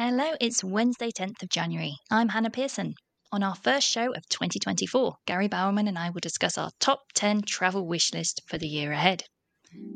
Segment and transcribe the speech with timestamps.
[0.00, 1.96] Hello, it's Wednesday, 10th of January.
[2.08, 2.94] I'm Hannah Pearson.
[3.32, 7.42] On our first show of 2024, Gary Bowerman and I will discuss our top 10
[7.42, 9.24] travel wish list for the year ahead.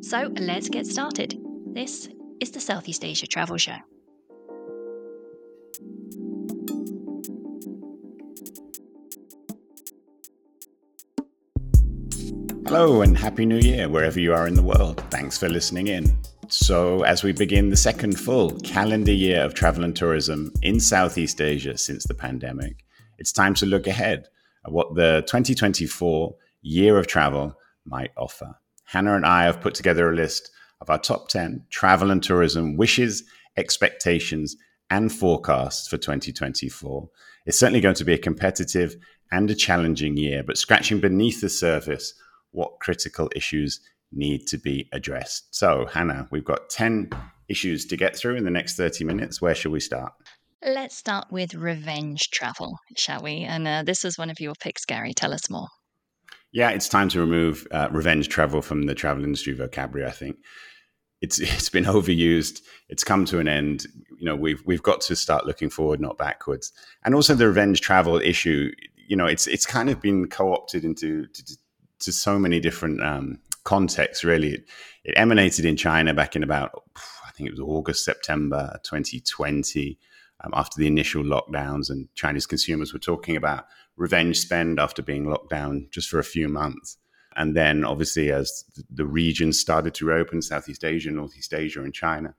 [0.01, 1.39] So let's get started.
[1.67, 2.09] This
[2.41, 3.77] is the Southeast Asia Travel Show.
[12.67, 15.01] Hello and Happy New Year, wherever you are in the world.
[15.11, 16.19] Thanks for listening in.
[16.53, 21.41] So, as we begin the second full calendar year of travel and tourism in Southeast
[21.41, 22.85] Asia since the pandemic,
[23.17, 24.29] it's time to look ahead
[24.67, 28.55] at what the 2024 year of travel might offer.
[28.85, 30.51] Hannah and I have put together a list
[30.83, 33.25] of our top 10 travel and tourism wishes,
[33.57, 34.55] expectations,
[34.91, 37.09] and forecasts for 2024.
[37.47, 38.95] It's certainly going to be a competitive
[39.31, 42.13] and a challenging year, but scratching beneath the surface,
[42.51, 43.81] what critical issues
[44.13, 45.55] need to be addressed.
[45.55, 47.11] So, Hannah, we've got 10
[47.49, 49.41] issues to get through in the next 30 minutes.
[49.41, 50.13] Where shall we start?
[50.65, 53.43] Let's start with revenge travel, shall we?
[53.43, 55.13] And uh, this is one of your picks, Gary.
[55.13, 55.67] Tell us more.
[56.53, 60.09] Yeah, it's time to remove uh, revenge travel from the travel industry vocabulary.
[60.09, 60.37] I think
[61.21, 62.61] it's it's been overused.
[62.89, 63.87] It's come to an end.
[64.19, 66.73] You know, we've we've got to start looking forward, not backwards.
[67.05, 68.71] And also the revenge travel issue.
[69.09, 71.57] You know, it's it's kind of been co-opted into to,
[72.01, 74.55] to so many different um, context, really.
[74.55, 74.69] It,
[75.05, 79.99] it, emanated in China back in about, I think it was August, September 2020,
[80.45, 85.29] um, after the initial lockdowns, and Chinese consumers were talking about revenge spend after being
[85.29, 86.99] locked down just for a few months.
[87.37, 92.35] And then, obviously, as the regions started to reopen, Southeast Asia, Northeast Asia, and China,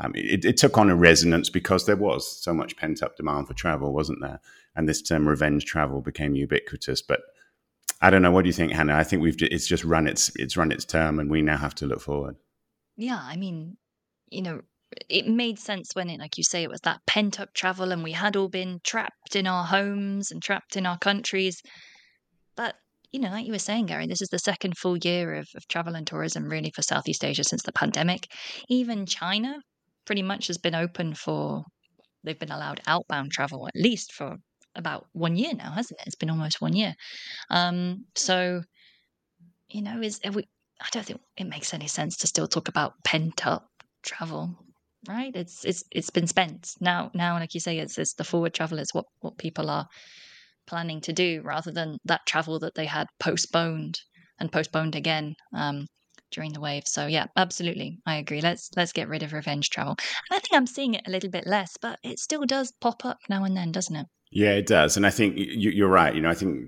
[0.00, 3.46] um, it, it, took on a resonance because there was so much pent up demand
[3.46, 4.40] for travel, wasn't there?
[4.74, 7.02] And this term revenge travel became ubiquitous.
[7.02, 7.20] But
[8.02, 8.32] I don't know.
[8.32, 8.96] What do you think, Hannah?
[8.96, 11.74] I think we've it's just run its it's run its term, and we now have
[11.76, 12.34] to look forward.
[12.96, 13.76] Yeah, I mean,
[14.28, 14.60] you know,
[15.08, 18.02] it made sense when it, like you say, it was that pent up travel, and
[18.02, 21.62] we had all been trapped in our homes and trapped in our countries.
[22.56, 22.74] But
[23.12, 25.68] you know, like you were saying, Gary, this is the second full year of, of
[25.68, 28.26] travel and tourism really for Southeast Asia since the pandemic.
[28.68, 29.58] Even China
[30.06, 31.62] pretty much has been open for
[32.24, 34.36] they've been allowed outbound travel at least for
[34.74, 36.06] about one year now, hasn't it?
[36.06, 36.94] It's been almost one year.
[37.50, 38.62] Um, so,
[39.68, 40.44] you know, is we,
[40.80, 43.68] I don't think it makes any sense to still talk about pent up
[44.02, 44.56] travel,
[45.08, 45.34] right?
[45.34, 47.10] It's it's it's been spent now.
[47.14, 48.78] Now, like you say, it's it's the forward travel.
[48.78, 49.86] It's what what people are
[50.66, 54.00] planning to do rather than that travel that they had postponed
[54.38, 55.86] and postponed again um,
[56.30, 56.84] during the wave.
[56.86, 58.40] So yeah, absolutely, I agree.
[58.40, 59.96] Let's let's get rid of revenge travel.
[60.30, 63.04] And I think I'm seeing it a little bit less, but it still does pop
[63.04, 64.06] up now and then, doesn't it?
[64.34, 66.14] Yeah, it does, and I think you, are right.
[66.14, 66.66] You know, I think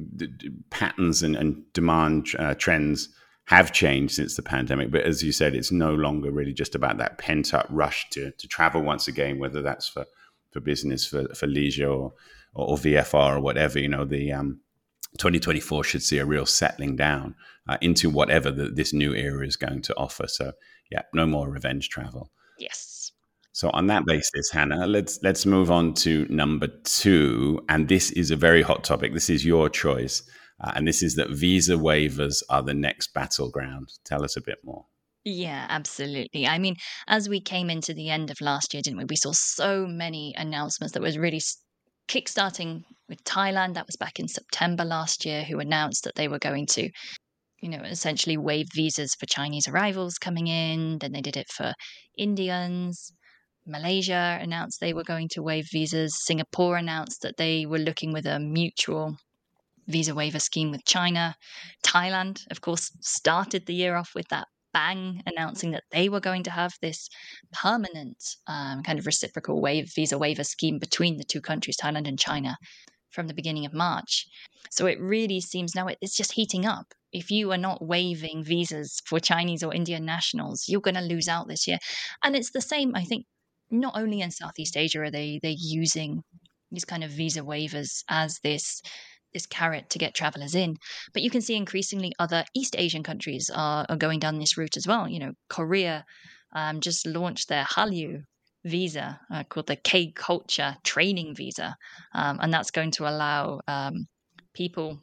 [0.69, 3.09] patterns and, and demand uh, trends
[3.47, 4.91] have changed since the pandemic.
[4.91, 8.33] But as you said, it's no longer really just about that pent up rush to
[8.33, 10.05] to travel once again, whether that's for
[10.51, 12.13] for business, for for leisure, or
[12.55, 13.79] or, VFR or whatever.
[13.79, 14.61] You know, the um,
[15.19, 17.35] 2024 should see a real settling down
[17.69, 20.27] uh, into whatever the, this new era is going to offer.
[20.27, 20.53] So,
[20.91, 22.31] yeah, no more revenge travel.
[22.59, 22.94] Yes.
[23.55, 28.33] So on that basis, Hannah, let's let's move on to number two, and this is
[28.33, 29.15] a very hot topic.
[29.15, 30.25] This is your choice,
[30.61, 33.91] uh, and this is that visa waivers are the next battleground.
[34.05, 34.87] Tell us a bit more.
[35.23, 36.49] Yeah, absolutely.
[36.49, 36.75] I mean,
[37.07, 39.05] as we came into the end of last year, didn't we?
[39.09, 41.41] We saw so many announcements that was really
[42.09, 43.75] kickstarting with Thailand.
[43.75, 46.91] That was back in September last year, who announced that they were going to
[47.63, 50.99] you know, essentially waive visas for Chinese arrivals coming in.
[50.99, 51.73] Then they did it for
[52.19, 53.13] Indians.
[53.67, 56.25] Malaysia announced they were going to waive visas.
[56.25, 59.17] Singapore announced that they were looking with a mutual
[59.87, 61.37] visa waiver scheme with China.
[61.83, 66.43] Thailand, of course, started the year off with that bang, announcing that they were going
[66.43, 67.09] to have this
[67.53, 68.17] permanent
[68.47, 72.57] um, kind of reciprocal wave visa waiver scheme between the two countries, Thailand and China,
[73.11, 74.27] from the beginning of March.
[74.71, 76.93] So it really seems now it's just heating up.
[77.13, 81.29] If you are not waiving visas for Chinese or Indian nationals, you're going to lose
[81.29, 81.79] out this year.
[82.25, 83.27] And it's the same, I think,
[83.81, 86.23] not only in Southeast Asia are they they using
[86.71, 88.83] these kind of visa waivers as this
[89.33, 90.77] this carrot to get travelers in.
[91.13, 94.77] But you can see increasingly other East Asian countries are, are going down this route
[94.77, 95.09] as well.
[95.09, 96.05] You know, Korea
[96.53, 98.23] um, just launched their Hallyu
[98.65, 101.77] visa uh, called the K Culture Training Visa,
[102.15, 104.07] um, and that's going to allow um,
[104.55, 104.99] people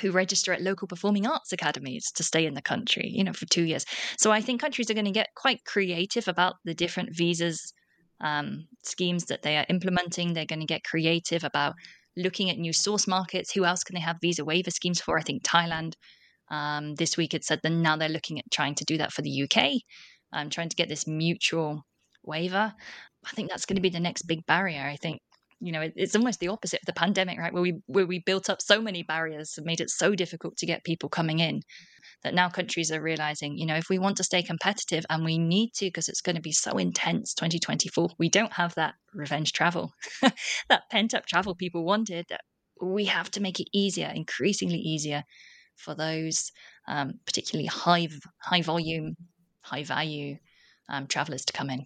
[0.00, 3.46] who register at local performing arts academies to stay in the country, you know, for
[3.46, 3.84] two years.
[4.18, 7.72] So I think countries are going to get quite creative about the different visas
[8.20, 10.32] um, schemes that they are implementing.
[10.32, 11.74] They're going to get creative about
[12.16, 13.52] looking at new source markets.
[13.52, 15.18] Who else can they have visa waiver schemes for?
[15.18, 15.94] I think Thailand.
[16.50, 19.22] Um, this week it said that now they're looking at trying to do that for
[19.22, 19.80] the UK,
[20.32, 21.82] um, trying to get this mutual
[22.22, 22.72] waiver.
[23.26, 24.82] I think that's going to be the next big barrier.
[24.82, 25.20] I think
[25.60, 27.52] you know it's almost the opposite of the pandemic, right?
[27.52, 30.66] Where we where we built up so many barriers and made it so difficult to
[30.66, 31.62] get people coming in
[32.22, 35.38] that now countries are realizing, you know, if we want to stay competitive and we
[35.38, 39.52] need to because it's going to be so intense 2024, we don't have that revenge
[39.52, 39.92] travel,
[40.68, 42.26] that pent up travel people wanted.
[42.28, 42.40] That
[42.82, 45.22] we have to make it easier, increasingly easier
[45.76, 46.50] for those
[46.88, 48.08] um, particularly high
[48.40, 49.16] high volume,
[49.62, 50.36] high value
[50.88, 51.84] um, travelers to come in.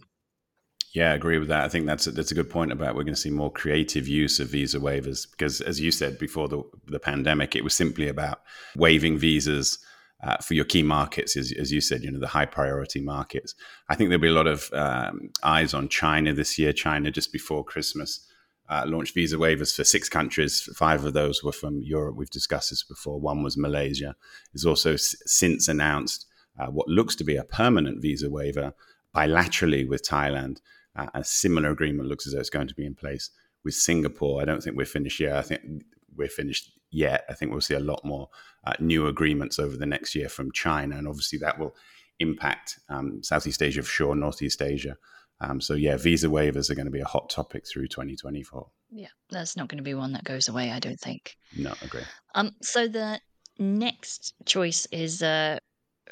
[0.94, 1.64] Yeah, I agree with that.
[1.64, 4.08] I think that's a, that's a good point about we're going to see more creative
[4.08, 8.08] use of visa waivers because, as you said before the the pandemic, it was simply
[8.08, 8.40] about
[8.74, 9.78] waiving visas
[10.22, 13.54] uh, for your key markets, as, as, you said, you know the high priority markets.
[13.88, 16.72] I think there'll be a lot of um, eyes on China this year.
[16.72, 18.26] China just before Christmas
[18.68, 20.68] uh, launched visa waivers for six countries.
[20.74, 22.16] Five of those were from Europe.
[22.16, 23.20] We've discussed this before.
[23.20, 24.16] One was Malaysia.
[24.54, 26.26] It's also s- since announced
[26.58, 28.74] uh, what looks to be a permanent visa waiver
[29.14, 30.58] bilaterally with Thailand.
[30.98, 33.30] Uh, a similar agreement looks as though it's going to be in place
[33.64, 34.42] with Singapore.
[34.42, 35.36] I don't think we're finished yet.
[35.36, 35.84] I think
[36.16, 37.24] we're finished yet.
[37.28, 38.28] I think we'll see a lot more
[38.64, 41.74] uh, new agreements over the next year from China, and obviously that will
[42.18, 44.96] impact um, Southeast Asia for sure, Northeast Asia.
[45.40, 48.68] Um, so yeah, visa waivers are going to be a hot topic through 2024.
[48.90, 50.72] Yeah, that's not going to be one that goes away.
[50.72, 51.36] I don't think.
[51.56, 52.02] No, agree.
[52.34, 53.20] Um, so the
[53.58, 55.58] next choice is uh,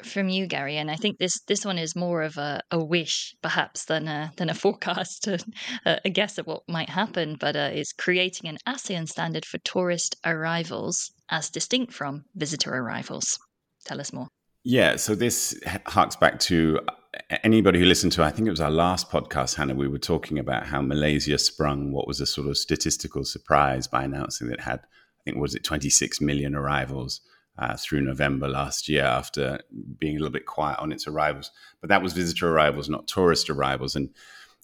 [0.03, 3.35] from you, Gary, and I think this this one is more of a, a wish,
[3.41, 5.39] perhaps, than a than a forecast, a,
[6.05, 7.37] a guess at what might happen.
[7.39, 13.39] But uh, it's creating an ASEAN standard for tourist arrivals, as distinct from visitor arrivals.
[13.85, 14.27] Tell us more.
[14.63, 18.23] Yeah, so this harks back to uh, anybody who listened to.
[18.23, 19.75] I think it was our last podcast, Hannah.
[19.75, 24.03] We were talking about how Malaysia sprung what was a sort of statistical surprise by
[24.03, 27.21] announcing that it had, I think, was it 26 million arrivals
[27.57, 29.59] uh, through November last year after
[29.99, 31.51] being a little bit quiet on its arrivals.
[31.81, 33.95] But that was visitor arrivals, not tourist arrivals.
[33.95, 34.09] And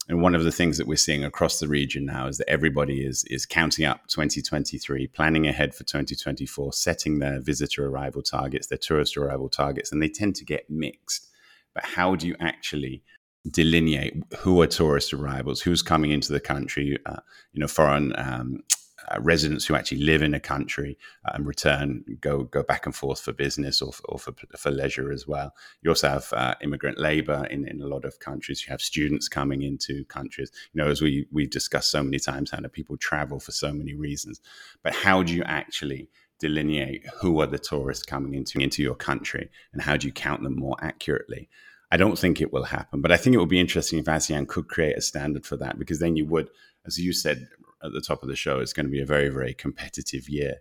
[0.09, 3.05] and one of the things that we're seeing across the region now is that everybody
[3.05, 8.77] is is counting up 2023, planning ahead for 2024, setting their visitor arrival targets, their
[8.77, 11.29] tourist arrival targets, and they tend to get mixed.
[11.73, 13.01] But how do you actually
[13.49, 17.19] delineate who are tourist arrivals, who's coming into the country, uh,
[17.53, 18.63] you know, foreign um,
[19.09, 22.95] uh, residents who actually live in a country uh, and return go go back and
[22.95, 25.53] forth for business or for, or for, for leisure as well.
[25.81, 28.63] You also have uh, immigrant labor in, in a lot of countries.
[28.65, 30.51] You have students coming into countries.
[30.73, 33.93] You know, as we we've discussed so many times, how people travel for so many
[33.93, 34.41] reasons.
[34.83, 36.09] But how do you actually
[36.39, 40.43] delineate who are the tourists coming into into your country and how do you count
[40.43, 41.49] them more accurately?
[41.91, 44.47] I don't think it will happen, but I think it would be interesting if ASEAN
[44.47, 46.49] could create a standard for that because then you would,
[46.87, 47.47] as you said,
[47.83, 50.55] at the top of the show, it's going to be a very, very competitive year.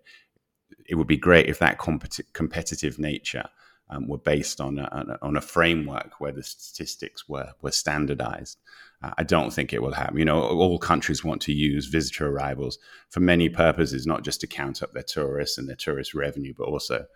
[0.88, 3.48] It would be great if that competi- competitive nature
[3.90, 8.58] um, were based on a, on a framework where the statistics were were standardized.
[9.02, 10.18] Uh, I don't think it will happen.
[10.18, 12.78] You know, all countries want to use visitor arrivals
[13.10, 16.68] for many purposes, not just to count up their tourists and their tourist revenue, but
[16.68, 17.06] also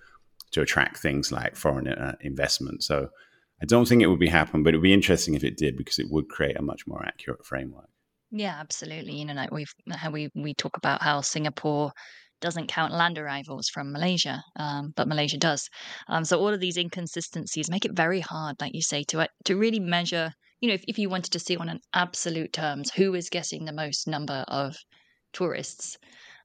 [0.52, 2.82] to attract things like foreign uh, investment.
[2.82, 3.10] So
[3.62, 5.76] I don't think it would be happen, but it would be interesting if it did
[5.76, 7.88] because it would create a much more accurate framework.
[8.30, 9.14] Yeah, absolutely.
[9.16, 11.92] You know, like we've how we we talk about how Singapore
[12.40, 15.68] doesn't count land arrivals from Malaysia, um, but Malaysia does.
[16.08, 19.26] Um, so all of these inconsistencies make it very hard, like you say, to uh,
[19.44, 20.32] to really measure.
[20.60, 23.64] You know, if, if you wanted to see on an absolute terms who is getting
[23.64, 24.76] the most number of
[25.32, 25.96] tourists,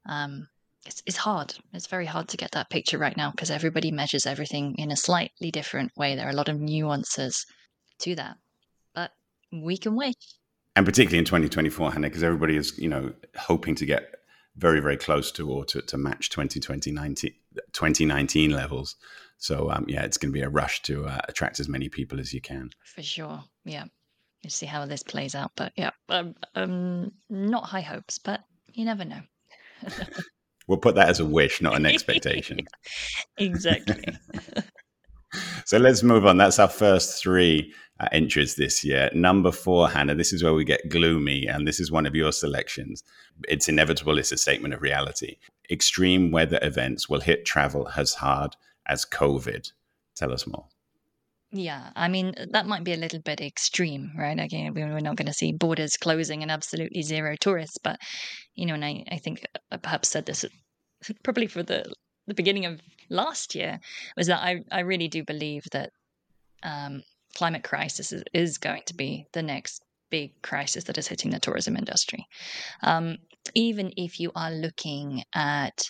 [0.10, 0.48] um,
[0.86, 1.56] it's it's hard.
[1.74, 4.98] It's very hard to get that picture right now because everybody measures everything in a
[4.98, 6.16] slightly different way.
[6.16, 7.46] There are a lot of nuances
[8.02, 8.38] to that,
[8.96, 9.12] but
[9.52, 10.16] we can wish
[10.76, 14.16] and particularly in 2024, Hannah, because everybody is, you know, hoping to get
[14.56, 16.92] very, very close to or to, to match 2020,
[17.74, 18.96] 2019 levels.
[19.38, 22.20] So, um, yeah, it's going to be a rush to uh, attract as many people
[22.20, 22.70] as you can.
[22.84, 23.44] For sure.
[23.66, 23.86] Yeah.
[24.44, 25.52] You see how this plays out.
[25.56, 28.42] But yeah, um, um, not high hopes, but
[28.74, 29.22] you never know.
[30.68, 32.60] we'll put that as a wish, not an expectation.
[33.38, 34.04] exactly.
[35.66, 36.38] so let's move on.
[36.38, 39.12] That's our first three uh, entries this year.
[39.14, 42.32] Number four, Hannah, this is where we get gloomy, and this is one of your
[42.32, 43.04] selections.
[43.48, 45.38] It's inevitable, it's a statement of reality.
[45.70, 48.56] Extreme weather events will hit travel as hard
[48.88, 49.72] as COVID.
[50.16, 50.66] Tell us more.
[51.52, 54.40] Yeah, I mean, that might be a little bit extreme, right?
[54.40, 58.00] Again, we're not going to see borders closing and absolutely zero tourists, but,
[58.56, 60.44] you know, and I, I think I perhaps said this
[61.24, 61.86] probably for the,
[62.26, 62.80] the beginning of
[63.10, 63.80] last year,
[64.18, 65.92] was that I, I really do believe that
[66.64, 67.04] um,
[67.36, 71.40] climate crisis is, is going to be the next big crisis that is hitting the
[71.40, 72.28] tourism industry.
[72.84, 73.18] Um,
[73.56, 75.90] even if you are looking at,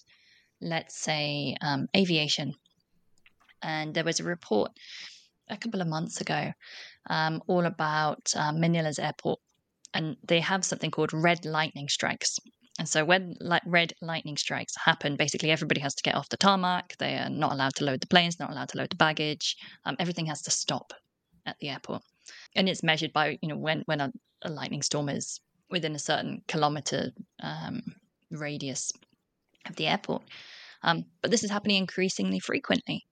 [0.61, 2.53] let's say, um, aviation,
[3.61, 4.71] and there was a report
[5.49, 6.51] a couple of months ago
[7.09, 9.39] um, all about uh, Manila's airport
[9.93, 12.39] and they have something called red lightning strikes.
[12.79, 16.37] And so when like red lightning strikes happen, basically everybody has to get off the
[16.37, 16.95] tarmac.
[16.97, 19.57] They are not allowed to load the planes, not allowed to load the baggage.
[19.85, 20.93] Um, everything has to stop
[21.45, 22.03] at the airport,
[22.55, 24.11] and it's measured by you know when when a,
[24.43, 27.81] a lightning storm is within a certain kilometer um,
[28.29, 28.91] radius
[29.67, 30.23] of the airport.
[30.83, 33.03] Um, but this is happening increasingly frequently.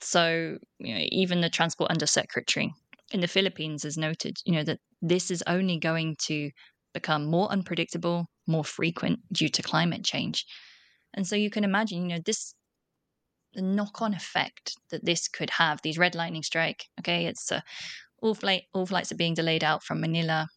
[0.00, 2.72] So you know, even the transport undersecretary
[3.12, 6.50] in the Philippines has noted, you know, that this is only going to
[6.94, 10.44] become more unpredictable, more frequent due to climate change.
[11.14, 12.54] And so you can imagine, you know, this
[13.54, 15.80] the knock-on effect that this could have.
[15.82, 16.86] These red lightning strike.
[17.00, 17.60] Okay, it's uh,
[18.22, 20.48] all flight all flights are being delayed out from Manila.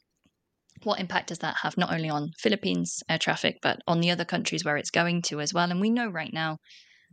[0.84, 4.26] What impact does that have not only on Philippines air traffic but on the other
[4.26, 5.72] countries where it's going to as well?
[5.72, 6.58] And we know right now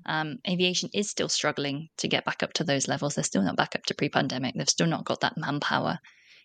[0.06, 3.14] um, aviation is still struggling to get back up to those levels.
[3.14, 4.54] They're still not back up to pre pandemic.
[4.56, 5.98] They've still not got that manpower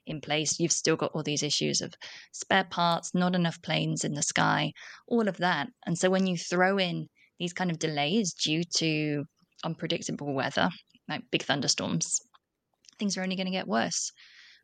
[0.06, 0.60] in place.
[0.60, 1.94] You've still got all these issues of
[2.32, 4.74] spare parts, not enough planes in the sky,
[5.08, 5.70] all of that.
[5.86, 7.08] And so when you throw in
[7.40, 9.24] these kind of delays due to
[9.64, 10.70] unpredictable weather,
[11.10, 12.20] like big thunderstorms,
[12.98, 14.12] things are only going to get worse.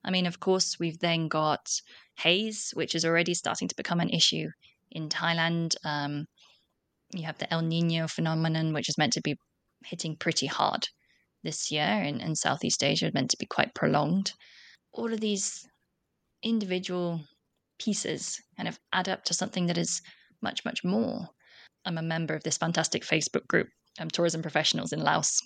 [0.04, 1.70] I mean, of course, we've then got
[2.18, 4.48] haze, which is already starting to become an issue
[4.90, 5.76] in Thailand.
[5.86, 6.26] Um,
[7.14, 9.36] you have the El Nino phenomenon, which is meant to be
[9.86, 10.88] hitting pretty hard
[11.44, 14.34] this year in, in Southeast Asia, meant to be quite prolonged.
[14.94, 15.68] All of these
[16.44, 17.22] individual
[17.80, 20.02] pieces kind of add up to something that is
[20.42, 21.30] much, much more.
[21.86, 23.68] I'm a member of this fantastic Facebook group,
[24.00, 25.40] um, Tourism Professionals in Laos,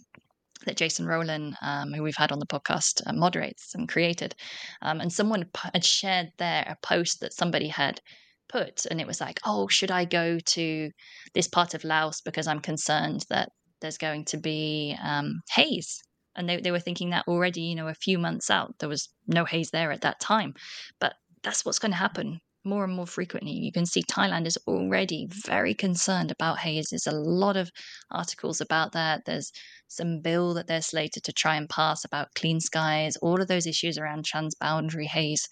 [0.66, 4.36] that Jason Rowland, um, who we've had on the podcast, uh, moderates and created.
[4.82, 8.00] Um, and someone had shared there a post that somebody had
[8.48, 10.92] put and it was like oh should i go to
[11.34, 13.50] this part of laos because i'm concerned that
[13.82, 16.02] there's going to be um, haze?
[16.36, 19.10] And they, they were thinking that already you know a few months out there was
[19.28, 20.54] no haze there at that time.
[21.00, 21.14] But
[21.44, 25.28] that's what's going to happen more and more frequently you can see thailand is already
[25.46, 27.72] very concerned about haze there's a lot of
[28.12, 29.52] articles about that there's
[29.88, 33.68] some bill that they're slated to try and pass about clean skies all of those
[33.68, 35.48] issues around transboundary haze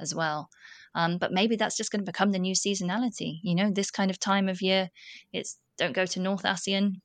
[0.00, 0.48] as well
[0.94, 3.38] um, but maybe that's just going to become the new seasonality.
[3.42, 4.90] You know, this kind of time of year,
[5.32, 6.96] it's don't go to North ASEAN.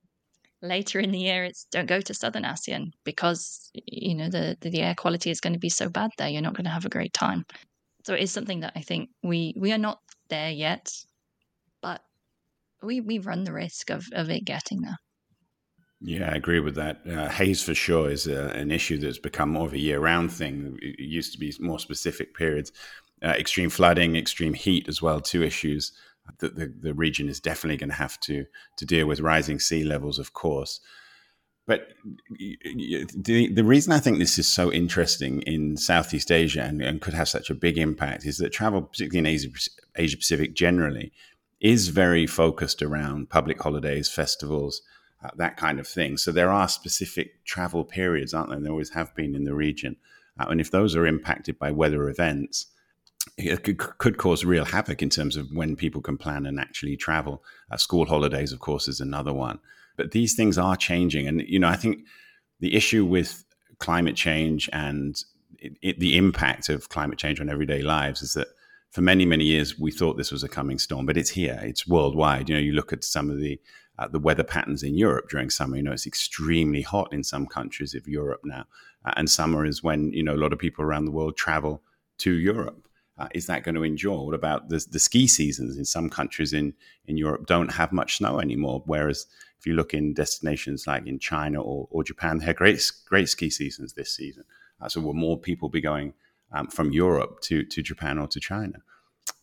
[0.61, 4.69] Later in the year, it's don't go to Southern ASEAN because you know the, the,
[4.69, 6.29] the air quality is going to be so bad there.
[6.29, 7.45] You're not going to have a great time.
[8.07, 9.99] So it is something that I think we we are not
[10.29, 10.93] there yet,
[11.81, 12.01] but
[12.81, 14.95] we we run the risk of of it getting there.
[15.99, 17.01] Yeah, I agree with that.
[17.05, 20.31] Uh, haze for sure is a, an issue that's become more of a year round
[20.31, 20.79] thing.
[20.81, 22.71] It used to be more specific periods
[23.21, 25.91] uh, extreme flooding, extreme heat as well, two issues
[26.39, 28.45] that the, the region is definitely going to have to
[28.77, 30.79] to deal with rising sea levels, of course.
[31.67, 31.89] But
[32.29, 37.13] the, the reason I think this is so interesting in Southeast Asia and, and could
[37.13, 39.49] have such a big impact is that travel, particularly in Asia,
[39.97, 41.11] Asia Pacific generally,
[41.59, 44.81] is very focused around public holidays, festivals,
[45.23, 46.15] uh, that kind of thing.
[46.15, 48.61] So there are specific travel periods, aren't there?
[48.61, 49.97] There always have been in the region.
[50.39, 52.67] Uh, and if those are impacted by weather events,
[53.37, 56.95] it could, could, cause real havoc in terms of when people can plan and actually
[56.95, 57.43] travel.
[57.69, 59.59] Uh, school holidays, of course, is another one.
[59.97, 61.27] But these things are changing.
[61.27, 62.05] And, you know, I think
[62.59, 63.43] the issue with
[63.79, 65.21] climate change and
[65.59, 68.47] it, it, the impact of climate change on everyday lives is that
[68.91, 71.59] for many, many years, we thought this was a coming storm, but it's here.
[71.61, 72.47] It's worldwide.
[72.47, 73.59] You know, you look at some of the
[73.99, 75.75] uh, the weather patterns in Europe during summer.
[75.75, 78.65] You know, it's extremely hot in some countries of Europe now,
[79.03, 81.81] uh, and summer is when you know a lot of people around the world travel
[82.19, 82.87] to Europe
[83.19, 84.25] uh, is that going to endure?
[84.25, 86.73] What about the, the ski seasons in some countries in,
[87.07, 88.83] in Europe don't have much snow anymore?
[88.85, 89.25] Whereas
[89.67, 93.49] you look in destinations like in China or, or Japan, they had great, great ski
[93.49, 94.45] seasons this season.
[94.81, 96.13] Uh, so will more people be going
[96.51, 98.79] um, from Europe to, to Japan or to China?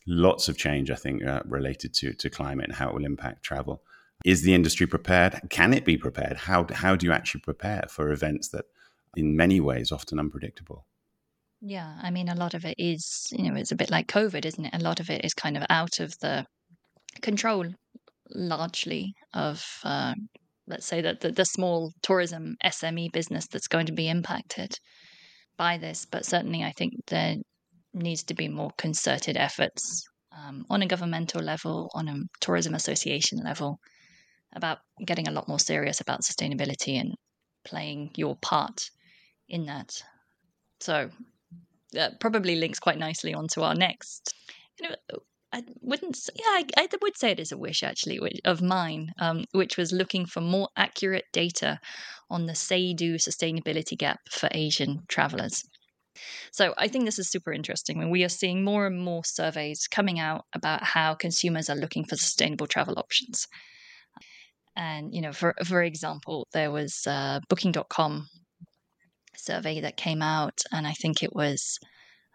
[0.06, 3.42] Lots of change, I think, uh, related to, to climate and how it will impact
[3.42, 3.82] travel.
[4.24, 5.40] Is the industry prepared?
[5.50, 6.36] Can it be prepared?
[6.36, 8.64] How, how do you actually prepare for events that,
[9.16, 10.86] in many ways, often unpredictable?
[11.60, 14.44] Yeah, I mean, a lot of it is, you know, it's a bit like COVID,
[14.44, 14.74] isn't it?
[14.74, 16.46] A lot of it is kind of out of the
[17.22, 17.66] control,
[18.34, 20.14] largely, of, uh,
[20.66, 24.72] let's say, that the, the small tourism SME business that's going to be impacted
[25.56, 26.06] by this.
[26.10, 27.36] But certainly, I think there
[27.92, 30.04] needs to be more concerted efforts
[30.36, 33.78] um, on a governmental level, on a tourism association level,
[34.54, 37.14] about getting a lot more serious about sustainability and
[37.64, 38.90] playing your part
[39.48, 40.02] in that.
[40.80, 41.10] So
[41.92, 44.34] that probably links quite nicely onto our next.
[44.80, 44.96] You know,
[45.54, 46.18] I wouldn't.
[46.34, 49.92] Yeah, I, I, would say it is a wish actually of mine, um, which was
[49.92, 51.78] looking for more accurate data
[52.28, 55.62] on the Say-Do sustainability gap for Asian travelers.
[56.50, 59.86] So I think this is super interesting when we are seeing more and more surveys
[59.86, 63.46] coming out about how consumers are looking for sustainable travel options.
[64.74, 68.28] And you know, for for example, there was a Booking.com
[69.36, 71.78] survey that came out, and I think it was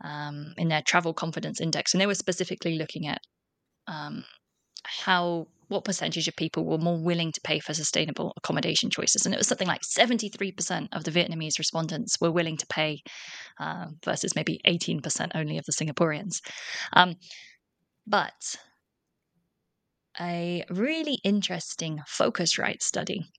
[0.03, 3.21] um, in their travel confidence index, and they were specifically looking at
[3.87, 4.23] um,
[4.83, 9.25] how what percentage of people were more willing to pay for sustainable accommodation choices.
[9.25, 13.03] And it was something like 73% of the Vietnamese respondents were willing to pay
[13.59, 16.41] uh, versus maybe 18% only of the Singaporeans.
[16.93, 17.15] Um,
[18.07, 18.55] but
[20.19, 23.29] a really interesting Phocuswright study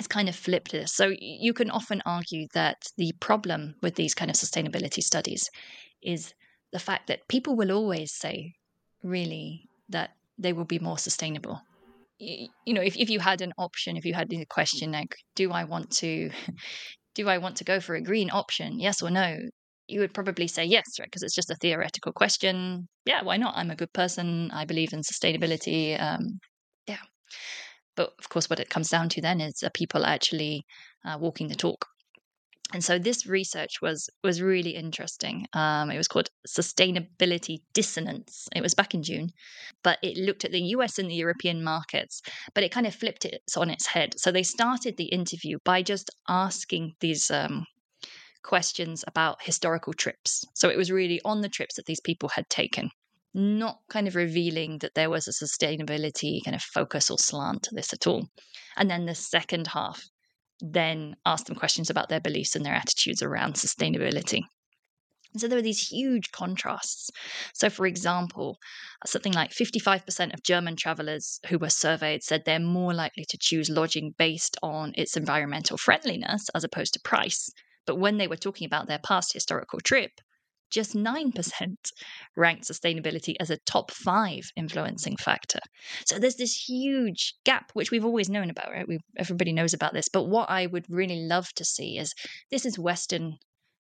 [0.00, 0.94] has kind of flipped this.
[0.94, 5.50] So you can often argue that the problem with these kind of sustainability studies
[6.02, 6.32] is
[6.72, 8.54] the fact that people will always say,
[9.02, 11.60] really, that they will be more sustainable.
[12.18, 15.52] You, know, if, if you had an option, if you had the question like, do
[15.52, 16.30] I want to
[17.14, 18.80] do I want to go for a green option?
[18.80, 19.36] Yes or no?
[19.86, 21.06] You would probably say yes, right?
[21.06, 22.88] Because it's just a theoretical question.
[23.04, 23.54] Yeah, why not?
[23.56, 24.50] I'm a good person.
[24.52, 26.00] I believe in sustainability.
[26.00, 26.38] Um,
[26.86, 27.04] yeah.
[28.00, 30.64] But of course, what it comes down to then is are people actually
[31.04, 31.86] uh, walking the talk?
[32.72, 35.46] and so this research was was really interesting.
[35.52, 38.48] Um, it was called Sustainability Dissonance.
[38.54, 39.30] It was back in June,
[39.82, 42.22] but it looked at the US and the European markets,
[42.54, 44.14] but it kind of flipped it on its head.
[44.18, 47.66] So they started the interview by just asking these um,
[48.42, 50.44] questions about historical trips.
[50.54, 52.90] So it was really on the trips that these people had taken,
[53.34, 57.74] not kind of revealing that there was a sustainability kind of focus or slant to
[57.74, 58.28] this at all.
[58.76, 60.02] And then the second half
[60.60, 64.42] then ask them questions about their beliefs and their attitudes around sustainability.
[65.32, 67.08] And so there are these huge contrasts.
[67.54, 68.58] So, for example,
[69.06, 73.70] something like 55% of German travelers who were surveyed said they're more likely to choose
[73.70, 77.48] lodging based on its environmental friendliness as opposed to price.
[77.86, 80.10] But when they were talking about their past historical trip,
[80.70, 81.74] just 9%
[82.36, 85.60] ranked sustainability as a top five influencing factor.
[86.06, 88.88] So there's this huge gap, which we've always known about, right?
[88.88, 90.08] We, everybody knows about this.
[90.08, 92.14] But what I would really love to see is
[92.50, 93.36] this is Western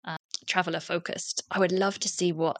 [0.05, 1.43] uh, traveler focused.
[1.51, 2.57] I would love to see what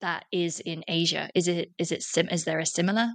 [0.00, 1.28] that is in Asia.
[1.34, 3.08] Is it is it sim- is there a similar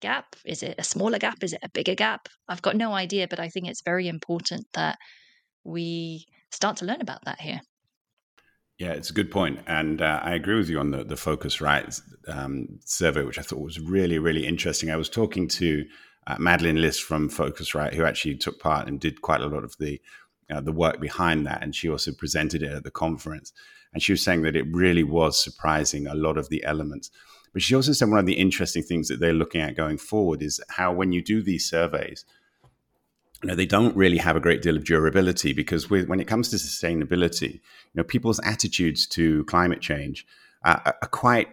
[0.00, 0.36] gap?
[0.44, 1.42] Is it a smaller gap?
[1.42, 2.28] Is it a bigger gap?
[2.48, 4.98] I've got no idea, but I think it's very important that
[5.64, 7.60] we start to learn about that here.
[8.78, 12.00] Yeah, it's a good point, and uh, I agree with you on the the Phocuswright
[12.26, 14.90] um, survey, which I thought was really really interesting.
[14.90, 15.84] I was talking to
[16.26, 19.76] uh, Madeline List from Phocuswright, who actually took part and did quite a lot of
[19.78, 20.00] the
[20.50, 23.52] uh, the work behind that, and she also presented it at the conference.
[23.92, 27.10] And she was saying that it really was surprising a lot of the elements.
[27.52, 30.42] But she also said one of the interesting things that they're looking at going forward
[30.42, 32.24] is how when you do these surveys,
[33.42, 36.28] you know, they don't really have a great deal of durability because with, when it
[36.28, 37.60] comes to sustainability, you
[37.94, 40.26] know, people's attitudes to climate change
[40.64, 41.48] uh, are quite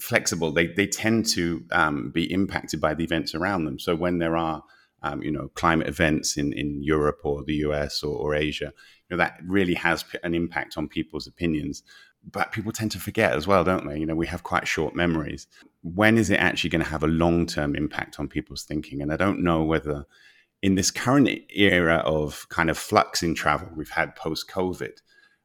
[0.00, 0.50] flexible.
[0.50, 3.78] They, they tend to um, be impacted by the events around them.
[3.78, 4.64] So when there are,
[5.02, 8.72] um, you know, climate events in, in Europe or the US or, or Asia,
[9.08, 11.84] you know, that really has an impact on people's opinions.
[12.30, 13.98] But people tend to forget as well, don't they?
[13.98, 15.46] You know, we have quite short memories.
[15.82, 19.00] When is it actually going to have a long term impact on people's thinking?
[19.00, 20.04] And I don't know whether
[20.62, 24.92] in this current era of kind of flux in travel we've had post COVID,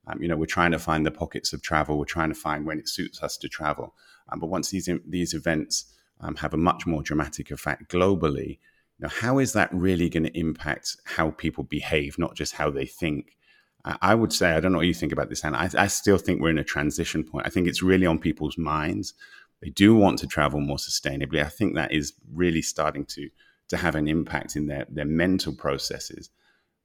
[0.08, 1.97] um, you know, we're trying to find the pockets of travel.
[1.97, 3.93] We're trying to find when it suits us to travel.
[4.30, 8.60] Um, but once these these events um, have a much more dramatic effect globally,
[9.04, 12.86] know, how is that really going to impact how people behave, not just how they
[12.86, 13.38] think?
[13.86, 16.17] I would say, I don't know what you think about this, and I, I still
[16.17, 17.45] think we're in a transition point.
[17.45, 19.13] I think it's really on people's minds.
[19.62, 21.43] They do want to travel more sustainably.
[21.43, 23.30] I think that is really starting to
[23.69, 26.30] to have an impact in their, their mental processes.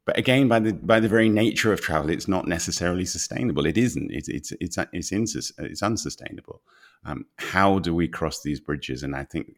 [0.09, 3.67] But again, by the by the very nature of travel, it's not necessarily sustainable.
[3.67, 4.11] It isn't.
[4.11, 6.63] It's it's it's it's, insus- it's unsustainable.
[7.05, 9.03] Um, how do we cross these bridges?
[9.03, 9.57] And I think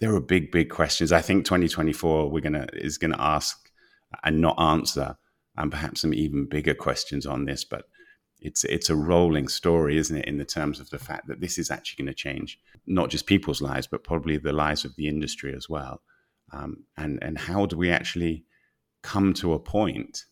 [0.00, 1.12] there are big, big questions.
[1.12, 3.70] I think 2024 we're gonna is gonna ask
[4.24, 5.16] and not answer,
[5.56, 7.64] and perhaps some even bigger questions on this.
[7.64, 7.84] But
[8.40, 10.24] it's it's a rolling story, isn't it?
[10.24, 13.26] In the terms of the fact that this is actually going to change not just
[13.26, 16.02] people's lives, but probably the lives of the industry as well
[16.52, 18.44] um, and and how do we actually
[19.02, 20.24] come to a point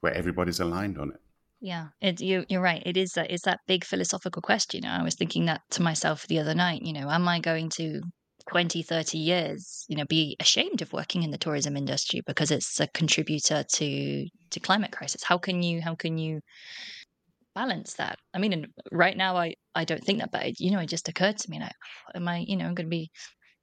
[0.00, 1.20] where everybody's aligned on it?
[1.60, 2.82] Yeah, it, you, you're right.
[2.84, 4.84] It is that it's that big philosophical question.
[4.84, 6.82] I was thinking that to myself the other night.
[6.82, 8.02] You know, am I going to
[8.50, 12.78] 20, 30 years, you know, be ashamed of working in the tourism industry because it's
[12.80, 15.22] a contributor to to climate crisis?
[15.22, 16.40] How can you how can you
[17.54, 18.18] balance that?
[18.34, 21.08] I mean, right now I I don't think that, but it, you know, it just
[21.08, 21.72] occurred to me like,
[22.14, 23.10] am I, you know, I'm going to be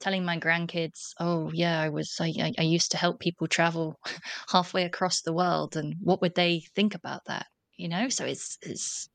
[0.03, 3.95] telling my grandkids, "Oh yeah, I was I, I used to help people travel
[4.51, 7.47] halfway across the world," and what would they think about that?
[7.77, 9.09] You know, so it's it's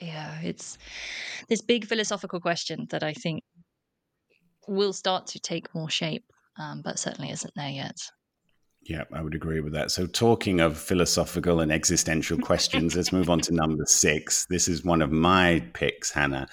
[0.00, 0.78] Yeah, it's
[1.48, 3.42] this big philosophical question that I think
[4.68, 6.24] will start to take more shape,
[6.58, 7.96] um, but certainly isn't there yet.
[8.82, 9.90] Yeah, I would agree with that.
[9.90, 14.46] So, talking of philosophical and existential questions, let's move on to number six.
[14.46, 16.46] This is one of my picks, Hannah.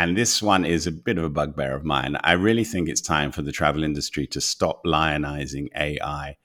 [0.00, 2.16] And this one is a bit of a bugbear of mine.
[2.24, 6.38] I really think it's time for the travel industry to stop lionizing AI.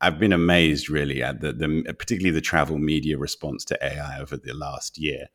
[0.00, 4.38] I've been amazed really at the, the particularly the travel media response to AI over
[4.38, 5.26] the last year.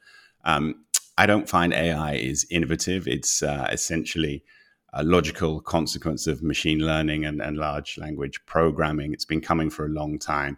[0.45, 0.83] Um,
[1.15, 3.07] I don't find AI is innovative.
[3.07, 4.43] It's uh, essentially
[4.91, 9.13] a logical consequence of machine learning and, and large language programming.
[9.13, 10.57] It's been coming for a long time.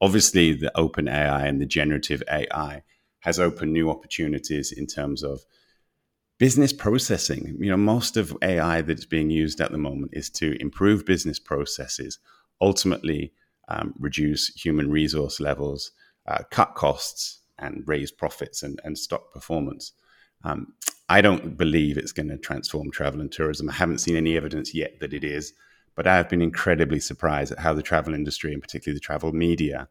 [0.00, 2.84] Obviously, the open AI and the generative AI
[3.18, 5.40] has opened new opportunities in terms of
[6.42, 7.56] business processing.
[7.60, 11.38] You know, most of AI that's being used at the moment is to improve business
[11.38, 12.18] processes,
[12.60, 13.32] ultimately
[13.68, 15.92] um, reduce human resource levels,
[16.26, 19.92] uh, cut costs, and raise profits and, and stock performance.
[20.42, 20.72] Um,
[21.08, 23.70] I don't believe it's going to transform travel and tourism.
[23.70, 25.52] I haven't seen any evidence yet that it is,
[25.94, 29.30] but I have been incredibly surprised at how the travel industry, and particularly the travel
[29.30, 29.86] media,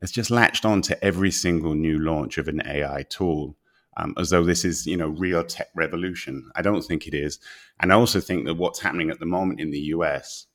[0.00, 3.58] has just latched on to every single new launch of an AI tool.
[3.96, 6.48] Um, as though this is, you know, real tech revolution.
[6.54, 7.40] I don't think it is,
[7.80, 10.46] and I also think that what's happening at the moment in the US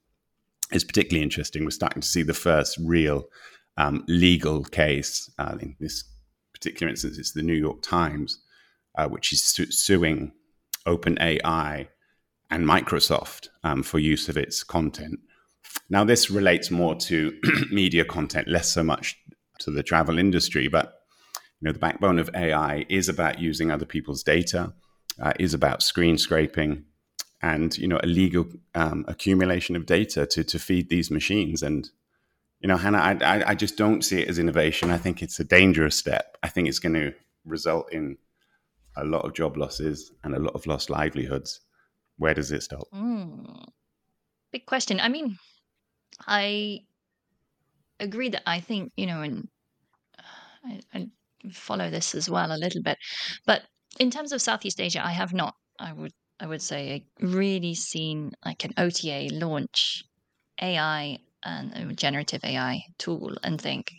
[0.72, 1.64] is particularly interesting.
[1.64, 3.26] We're starting to see the first real
[3.78, 5.30] um, legal case.
[5.38, 6.04] Uh, in this
[6.54, 8.40] particular instance, it's the New York Times,
[8.98, 10.32] uh, which is su- suing
[10.88, 11.88] OpenAI
[12.50, 15.20] and Microsoft um, for use of its content.
[15.90, 17.38] Now, this relates more to
[17.72, 19.18] media content, less so much
[19.60, 20.94] to the travel industry, but
[21.62, 24.74] you know, the backbone of AI is about using other people's data,
[25.22, 26.84] uh, is about screen scraping,
[27.42, 31.64] and you know, illegal um, accumulation of data to to feed these machines.
[31.64, 31.90] And
[32.60, 34.92] you know, Hannah, I, I, I just don't see it as innovation.
[34.92, 36.38] I think it's a dangerous step.
[36.44, 37.14] I think it's going to
[37.46, 38.18] result in
[38.98, 41.62] a lot of job losses and a lot of lost livelihoods.
[42.18, 42.88] Where does it stop?
[42.94, 43.66] Mm.
[44.52, 45.00] Big question.
[45.00, 45.38] I mean,
[46.26, 46.82] I
[48.00, 49.50] agree that I think, you know, and
[50.66, 51.08] I, I
[51.52, 52.98] follow this as well a little bit,
[53.46, 53.64] but
[54.00, 58.34] in terms of Southeast Asia, I have not, I would, I would say, really seen
[58.46, 60.04] like an OTA launch
[60.62, 63.92] AI and a generative AI tool and think,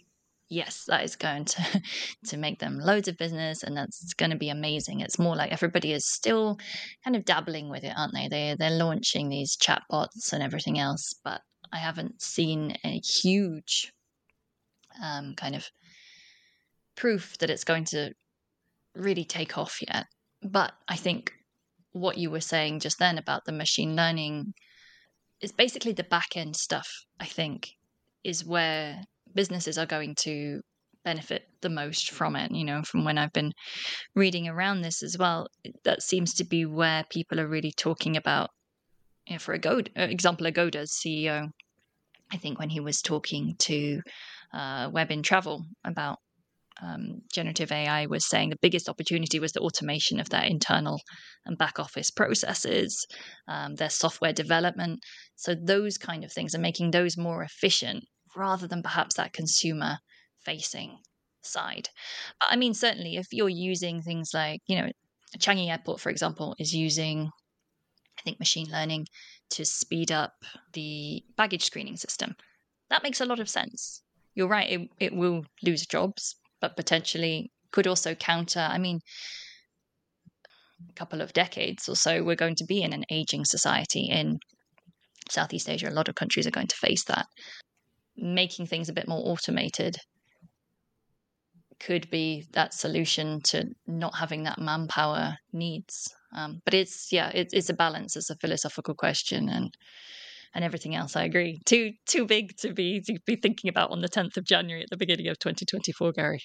[0.48, 1.82] yes, that is going to
[2.26, 5.00] to make them loads of business, and that's going to be amazing.
[5.00, 6.58] It's more like everybody is still
[7.04, 8.28] kind of dabbling with it, aren't they?
[8.28, 11.40] They they're launching these chatbots and everything else, but
[11.72, 13.92] I haven't seen a huge
[15.02, 15.70] um, kind of
[16.96, 18.12] proof that it's going to
[18.94, 20.06] really take off yet.
[20.42, 21.32] But I think
[21.92, 24.54] what you were saying just then about the machine learning
[25.40, 26.88] is basically the back end stuff.
[27.20, 27.70] I think
[28.24, 29.02] is where
[29.34, 30.60] businesses are going to
[31.04, 32.50] benefit the most from it.
[32.50, 33.52] You know, from when I've been
[34.14, 35.46] reading around this as well,
[35.84, 38.50] that seems to be where people are really talking about.
[39.26, 41.48] You know, for uh, example, Agoda's CEO,
[42.32, 44.00] I think when he was talking to
[44.52, 46.18] uh, Web in Travel about
[46.82, 51.00] um, generative AI was saying the biggest opportunity was the automation of their internal
[51.44, 53.06] and back office processes,
[53.48, 55.00] um, their software development.
[55.36, 58.04] So, those kind of things and making those more efficient
[58.36, 59.98] rather than perhaps that consumer
[60.44, 60.98] facing
[61.42, 61.88] side.
[62.40, 64.90] But I mean, certainly, if you're using things like, you know,
[65.38, 67.30] Changi Airport, for example, is using,
[68.18, 69.06] I think, machine learning
[69.50, 70.32] to speed up
[70.72, 72.34] the baggage screening system.
[72.90, 74.02] That makes a lot of sense.
[74.34, 78.60] You're right, it, it will lose jobs, but potentially could also counter.
[78.60, 79.00] I mean,
[80.88, 84.38] a couple of decades or so, we're going to be in an aging society in
[85.30, 85.88] Southeast Asia.
[85.88, 87.26] A lot of countries are going to face that
[88.16, 89.96] making things a bit more automated
[91.78, 96.14] could be that solution to not having that manpower needs.
[96.34, 98.16] Um, but it's yeah, it, it's a balance.
[98.16, 99.74] It's a philosophical question, and
[100.54, 101.16] and everything else.
[101.16, 101.60] I agree.
[101.64, 104.90] Too too big to be to be thinking about on the tenth of January at
[104.90, 106.42] the beginning of 2024, Gary.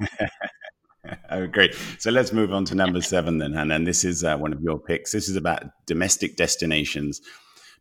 [1.30, 1.72] I agree.
[1.98, 3.76] So let's move on to number seven then, Hannah.
[3.76, 5.12] And this is uh, one of your picks.
[5.12, 7.20] This is about domestic destinations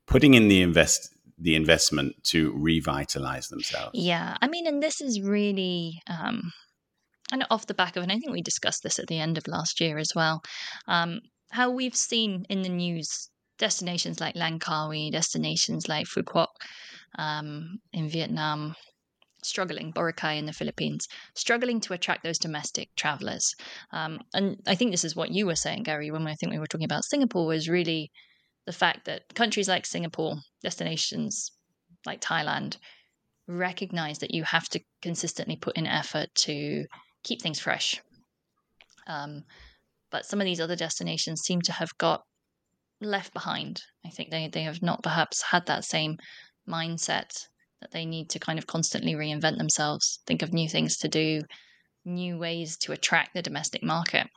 [0.07, 3.91] putting in the invest the investment to revitalize themselves.
[3.93, 6.53] Yeah, I mean, and this is really um,
[7.31, 9.47] and off the back of, and I think we discussed this at the end of
[9.47, 10.41] last year as well,
[10.87, 11.19] um,
[11.51, 16.47] how we've seen in the news destinations like Langkawi, destinations like Phu Quoc
[17.17, 18.75] um, in Vietnam,
[19.43, 23.53] struggling, Boracay in the Philippines, struggling to attract those domestic travelers.
[23.91, 26.59] Um, and I think this is what you were saying, Gary, when I think we
[26.59, 28.11] were talking about Singapore, was really
[28.65, 31.51] the fact that countries like Singapore, destinations
[32.05, 32.77] like Thailand,
[33.47, 36.85] recognize that you have to consistently put in effort to
[37.23, 38.01] keep things fresh.
[39.07, 39.43] Um,
[40.11, 42.23] but some of these other destinations seem to have got
[43.01, 43.81] left behind.
[44.05, 46.17] I think they, they have not perhaps had that same
[46.67, 47.47] mindset
[47.81, 51.41] that they need to kind of constantly reinvent themselves, think of new things to do,
[52.05, 54.27] new ways to attract the domestic market.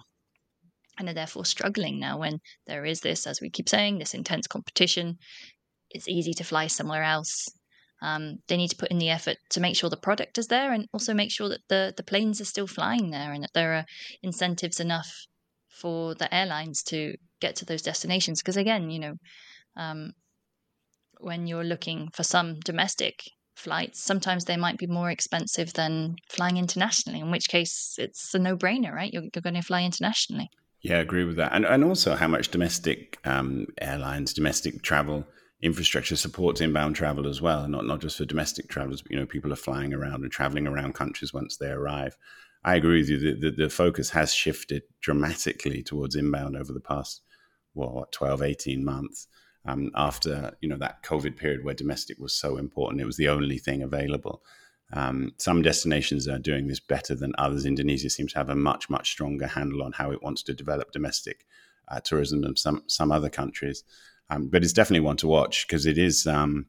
[0.98, 4.48] And are therefore struggling now when there is this, as we keep saying, this intense
[4.48, 5.18] competition.
[5.90, 7.46] It's easy to fly somewhere else.
[8.02, 10.72] Um, they need to put in the effort to make sure the product is there
[10.72, 13.74] and also make sure that the, the planes are still flying there and that there
[13.74, 13.84] are
[14.22, 15.26] incentives enough
[15.80, 18.40] for the airlines to get to those destinations.
[18.40, 19.14] Because again, you know,
[19.76, 20.12] um,
[21.20, 23.22] when you're looking for some domestic
[23.56, 28.38] flights, sometimes they might be more expensive than flying internationally, in which case it's a
[28.38, 29.12] no brainer, right?
[29.12, 30.48] You're, you're, going to fly internationally.
[30.80, 31.52] Yeah, I agree with that.
[31.52, 35.26] And, and also how much domestic um, airlines, domestic travel
[35.60, 39.26] infrastructure supports inbound travel as well, not, not just for domestic travelers, but, you know,
[39.26, 42.16] people are flying around and traveling around countries once they arrive.
[42.64, 43.18] I agree with you.
[43.20, 47.22] that the, the focus has shifted dramatically towards inbound over the past,
[47.72, 49.28] what, 12, 18 months
[49.68, 53.00] um, after you know that COVID period where domestic was so important.
[53.00, 54.42] It was the only thing available.
[54.92, 57.66] Um, some destinations are doing this better than others.
[57.66, 60.92] Indonesia seems to have a much much stronger handle on how it wants to develop
[60.92, 61.44] domestic
[61.88, 63.84] uh, tourism than some some other countries.
[64.30, 66.26] Um, but it's definitely one to watch because it is.
[66.26, 66.66] Um,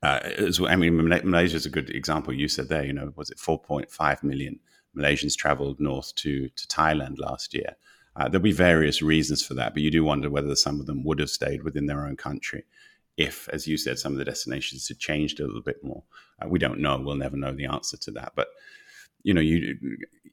[0.00, 0.20] uh,
[0.68, 2.32] I mean, Malaysia is a good example.
[2.32, 4.60] You said there, you know, was it 4.5 million
[4.96, 7.76] Malaysians traveled north to to Thailand last year?
[8.14, 11.02] Uh, there'll be various reasons for that, but you do wonder whether some of them
[11.04, 12.64] would have stayed within their own country
[13.16, 16.02] if, as you said, some of the destinations had changed a little bit more.
[16.40, 16.98] Uh, we don't know.
[16.98, 18.32] We'll never know the answer to that.
[18.34, 18.48] But
[19.22, 19.78] you know, you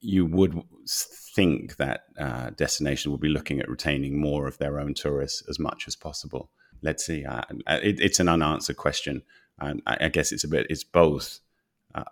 [0.01, 4.93] you would think that uh, destination will be looking at retaining more of their own
[4.93, 6.49] tourists as much as possible.
[6.81, 7.25] Let's see.
[7.25, 9.21] Uh, it, it's an unanswered question,
[9.59, 10.67] and I, I, guess it's a bit.
[10.69, 11.39] It's both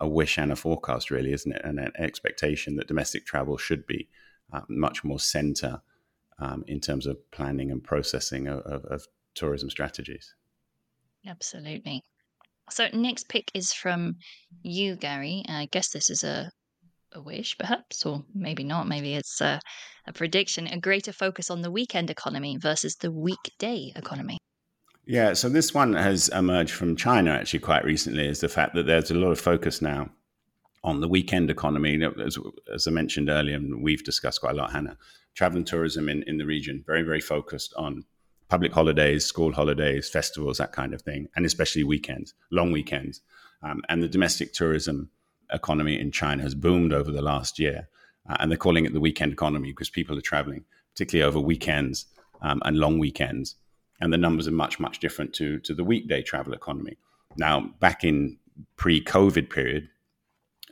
[0.00, 1.62] a wish and a forecast, really, isn't it?
[1.64, 4.08] And an expectation that domestic travel should be
[4.52, 5.80] uh, much more center
[6.38, 10.34] um, in terms of planning and processing of, of, of tourism strategies.
[11.26, 12.02] Absolutely.
[12.70, 14.16] So, next pick is from
[14.62, 15.44] you, Gary.
[15.48, 16.50] I guess this is a,
[17.12, 18.88] a wish, perhaps, or maybe not.
[18.88, 19.60] Maybe it's a,
[20.06, 24.38] a prediction a greater focus on the weekend economy versus the weekday economy.
[25.08, 28.84] Yeah, so this one has emerged from China actually quite recently, is the fact that
[28.84, 30.10] there's a lot of focus now
[30.84, 31.98] on the weekend economy.
[32.22, 32.36] As,
[32.70, 34.98] as I mentioned earlier, and we've discussed quite a lot, Hannah,
[35.34, 38.04] travel and tourism in, in the region, very, very focused on
[38.50, 43.22] public holidays, school holidays, festivals, that kind of thing, and especially weekends, long weekends.
[43.62, 45.08] Um, and the domestic tourism
[45.50, 47.88] economy in China has boomed over the last year.
[48.28, 52.04] Uh, and they're calling it the weekend economy because people are traveling, particularly over weekends
[52.42, 53.54] um, and long weekends.
[54.00, 56.96] And the numbers are much, much different to, to the weekday travel economy.
[57.36, 58.38] Now, back in
[58.76, 59.88] pre COVID period,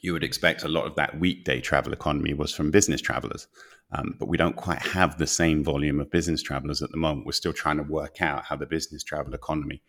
[0.01, 3.49] you would expect a lot of that weekday travel economy was from business travelers.
[3.93, 7.27] Um, but we don't quite have the same volume of business travelers at the moment.
[7.27, 9.83] We're still trying to work out how the business travel economy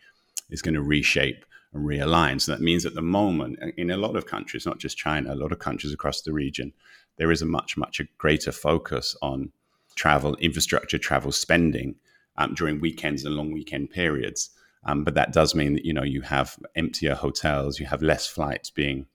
[0.49, 2.39] is going to reshape and realign.
[2.39, 5.35] So that means at the moment, in a lot of countries, not just China, a
[5.35, 6.73] lot of countries across the region,
[7.17, 9.51] there is a much, much greater focus on
[9.95, 11.95] travel infrastructure, travel spending
[12.37, 14.49] um, during weekends and long weekend periods.
[14.85, 18.27] Um, but that does mean that you know you have emptier hotels, you have less
[18.27, 19.07] flights being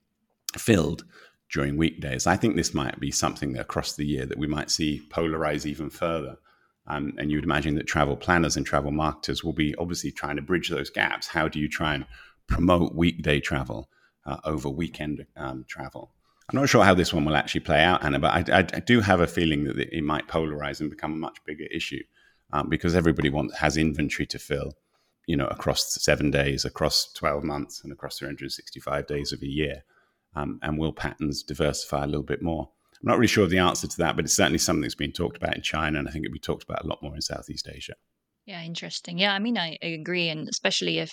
[0.56, 1.04] filled
[1.50, 2.26] during weekdays.
[2.26, 5.90] I think this might be something across the year that we might see polarize even
[5.90, 6.36] further.
[6.86, 10.42] Um, and you'd imagine that travel planners and travel marketers will be obviously trying to
[10.42, 11.28] bridge those gaps.
[11.28, 12.06] How do you try and
[12.48, 13.88] promote weekday travel
[14.26, 16.10] uh, over weekend um, travel?
[16.50, 18.80] I'm not sure how this one will actually play out, Anna, but I, I, I
[18.80, 22.02] do have a feeling that it might polarize and become a much bigger issue
[22.52, 24.72] um, because everybody wants has inventory to fill,
[25.26, 29.82] you know, across seven days, across 12 months, and across 365 days of a year
[30.34, 32.68] um, and will patterns diversify a little bit more?
[33.02, 35.12] I'm not really sure of the answer to that, but it's certainly something that's been
[35.12, 37.20] talked about in China, and I think it'll be talked about a lot more in
[37.20, 37.94] Southeast Asia.
[38.46, 39.18] Yeah, interesting.
[39.18, 41.12] Yeah, I mean, I, I agree, and especially if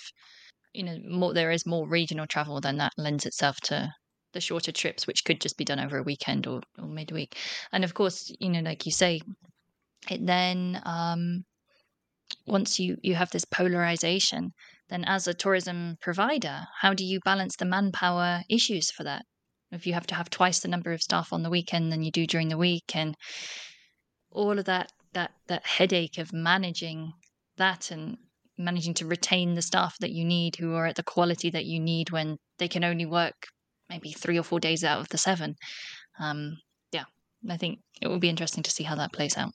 [0.72, 3.92] you know more, there is more regional travel, then that lends itself to
[4.32, 7.36] the shorter trips, which could just be done over a weekend or, or midweek.
[7.72, 9.20] And of course, you know, like you say,
[10.08, 11.44] it then um,
[12.46, 14.52] once you you have this polarization,
[14.88, 19.24] then as a tourism provider, how do you balance the manpower issues for that?
[19.72, 22.10] If you have to have twice the number of staff on the weekend than you
[22.10, 23.16] do during the week, and
[24.30, 27.12] all of that that that headache of managing
[27.56, 28.16] that and
[28.58, 31.80] managing to retain the staff that you need who are at the quality that you
[31.80, 33.46] need when they can only work
[33.88, 35.56] maybe three or four days out of the seven.
[36.18, 36.58] Um,
[36.92, 37.04] yeah,
[37.48, 39.52] I think it will be interesting to see how that plays out.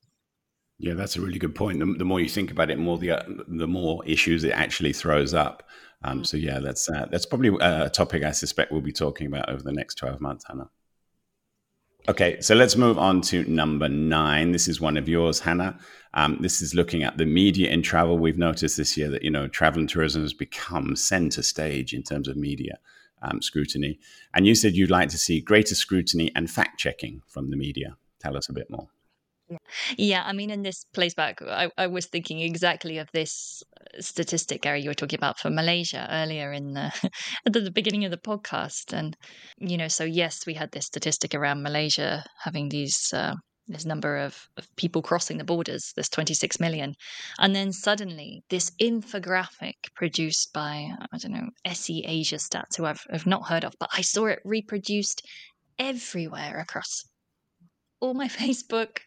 [0.77, 1.79] Yeah, that's a really good point.
[1.79, 4.93] The, the more you think about it, more the uh, the more issues it actually
[4.93, 5.63] throws up.
[6.03, 6.27] Um, mm.
[6.27, 9.63] so yeah, that's uh, that's probably a topic I suspect we'll be talking about over
[9.63, 10.69] the next twelve months, Hannah.
[12.07, 14.51] Okay, so let's move on to number nine.
[14.51, 15.79] This is one of yours, Hannah.
[16.13, 18.19] Um, this is looking at the media in travel.
[18.19, 22.03] We've noticed this year that you know travel and tourism has become center stage in
[22.03, 22.77] terms of media
[23.21, 23.97] um, scrutiny.
[24.33, 27.95] And you said you'd like to see greater scrutiny and fact checking from the media.
[28.19, 28.89] Tell us a bit more.
[29.97, 34.01] Yeah, I mean, in this plays back, I, I was thinking exactly of this uh,
[34.01, 36.91] statistic, Gary, you were talking about for Malaysia earlier in the,
[37.45, 38.93] at the beginning of the podcast.
[38.93, 39.17] And,
[39.57, 43.33] you know, so yes, we had this statistic around Malaysia having these, uh,
[43.67, 46.93] this number of, of people crossing the borders, this 26 million.
[47.39, 53.01] And then suddenly this infographic produced by, I don't know, SE Asia Stats, who I've,
[53.11, 55.21] I've not heard of, but I saw it reproduced
[55.79, 57.05] everywhere across
[58.05, 58.99] all my Facebook,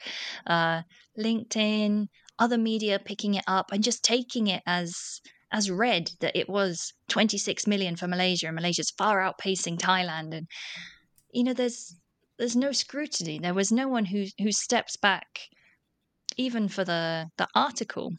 [0.47, 0.83] uh,
[1.19, 2.09] LinkedIn,
[2.39, 6.93] other media picking it up and just taking it as as read that it was
[7.09, 10.35] 26 million for Malaysia and Malaysia's far outpacing Thailand.
[10.35, 10.47] And
[11.33, 11.97] you know there's
[12.39, 13.39] there's no scrutiny.
[13.39, 15.27] There was no one who who steps back
[16.37, 18.13] even for the the article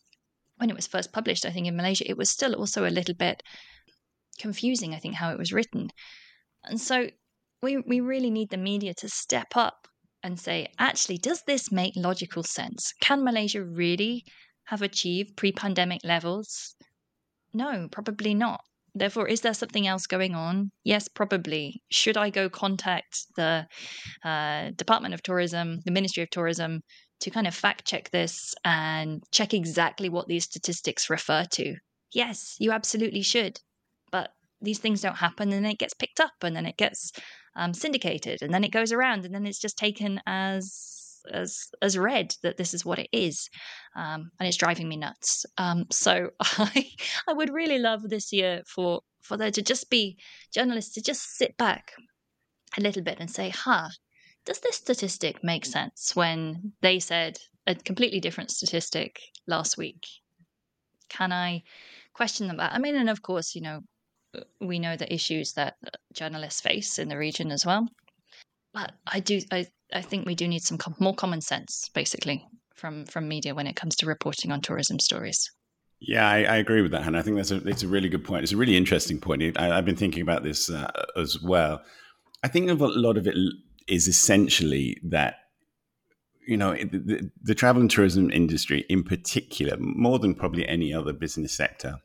[0.58, 2.10] when it was first published I think in Malaysia.
[2.10, 3.44] It was still also a little bit
[4.40, 5.90] confusing I think how it was written.
[6.64, 7.10] And so
[7.62, 9.89] we we really need the media to step up
[10.24, 12.94] and say, actually, does this make logical sense?
[13.02, 14.26] Can Malaysia really
[14.66, 16.76] have achieved pre pandemic levels?
[17.54, 18.62] No, probably not.
[18.96, 20.72] Therefore, is there something else going on?
[20.84, 21.82] Yes, probably.
[21.90, 23.68] Should I go contact the
[24.24, 26.82] uh, Department of Tourism, the Ministry of Tourism,
[27.22, 31.76] to kind of fact check this and check exactly what these statistics refer to?
[32.14, 33.60] Yes, you absolutely should.
[34.12, 37.12] But these things don't happen and it gets picked up and then it gets
[37.60, 41.98] um, syndicated, and then it goes around, and then it's just taken as as as
[41.98, 43.50] read that this is what it is,
[43.96, 45.46] um, and it's driving me nuts.
[45.58, 46.90] Um, so I
[47.28, 50.18] I would really love this year for for there to just be
[50.54, 51.92] journalists to just sit back
[52.78, 53.90] a little bit and say, "Huh,
[54.46, 60.08] does this statistic make sense?" When they said a completely different statistic last week,
[61.10, 61.64] can I
[62.14, 62.58] question them?
[62.62, 63.82] I mean, and of course, you know,
[64.60, 65.76] we know the issues that
[66.14, 67.88] journalists face in the region as well.
[68.74, 72.46] But I do, I, I think we do need some com- more common sense, basically,
[72.76, 75.52] from from media when it comes to reporting on tourism stories.
[76.00, 77.20] Yeah, I, I, agree with that, Hannah.
[77.20, 78.44] I think that's a it's a really good point.
[78.44, 79.58] It's a really interesting point.
[79.58, 81.82] I, have been thinking about this uh, as well.
[82.44, 83.36] I think a lot of it
[83.88, 85.36] is essentially that
[86.48, 91.12] you know the, the travel and tourism industry, in particular, more than probably any other
[91.12, 91.98] business sector,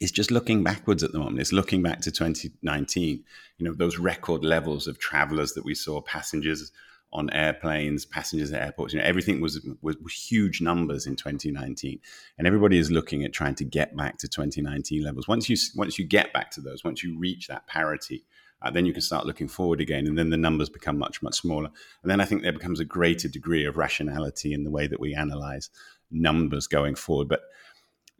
[0.00, 1.40] is just looking backwards at the moment.
[1.40, 3.24] It's looking back to 2019,
[3.58, 6.72] you know, those record levels of travelers that we saw, passengers
[7.12, 11.98] on airplanes, passengers at airports, you know, everything was, was, was huge numbers in 2019.
[12.36, 15.28] And everybody is looking at trying to get back to 2019 levels.
[15.28, 18.24] Once you, once you get back to those, once you reach that parity,
[18.62, 20.06] uh, then you can start looking forward again.
[20.06, 21.70] And then the numbers become much, much smaller.
[22.02, 25.00] And then I think there becomes a greater degree of rationality in the way that
[25.00, 25.70] we analyze
[26.10, 27.28] numbers going forward.
[27.28, 27.42] But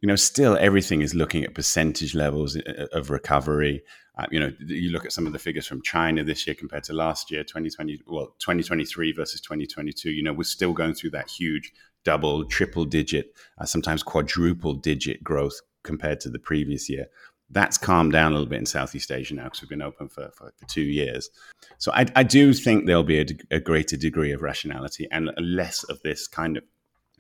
[0.01, 3.83] you know, still everything is looking at percentage levels uh, of recovery.
[4.19, 6.85] Uh, you know, you look at some of the figures from China this year compared
[6.85, 10.11] to last year, 2020, well, 2023 versus 2022.
[10.11, 11.73] You know, we're still going through that huge
[12.05, 17.07] double, triple digit, uh, sometimes quadruple digit growth compared to the previous year.
[17.51, 20.31] That's calmed down a little bit in Southeast Asia now because we've been open for,
[20.35, 21.31] for, for two years.
[21.79, 25.85] So I, I, do think there'll be a, a greater degree of rationality and less
[25.85, 26.65] of this kind of